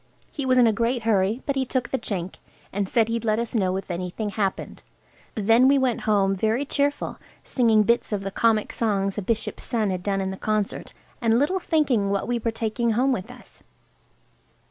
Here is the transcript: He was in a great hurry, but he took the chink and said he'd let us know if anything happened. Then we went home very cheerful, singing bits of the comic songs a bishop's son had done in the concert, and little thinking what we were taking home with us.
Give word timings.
He 0.31 0.47
was 0.47 0.57
in 0.57 0.65
a 0.65 0.73
great 0.73 1.03
hurry, 1.03 1.43
but 1.45 1.55
he 1.55 1.63
took 1.63 1.89
the 1.89 1.99
chink 1.99 2.37
and 2.73 2.89
said 2.89 3.07
he'd 3.07 3.23
let 3.23 3.37
us 3.37 3.53
know 3.53 3.77
if 3.77 3.91
anything 3.91 4.29
happened. 4.29 4.81
Then 5.35 5.67
we 5.67 5.77
went 5.77 6.01
home 6.09 6.35
very 6.35 6.65
cheerful, 6.65 7.19
singing 7.43 7.83
bits 7.83 8.11
of 8.11 8.21
the 8.23 8.31
comic 8.31 8.73
songs 8.73 9.19
a 9.19 9.21
bishop's 9.21 9.63
son 9.63 9.91
had 9.91 10.01
done 10.01 10.19
in 10.19 10.31
the 10.31 10.37
concert, 10.37 10.95
and 11.21 11.37
little 11.37 11.59
thinking 11.59 12.09
what 12.09 12.27
we 12.27 12.39
were 12.39 12.49
taking 12.49 12.93
home 12.93 13.11
with 13.11 13.29
us. 13.29 13.61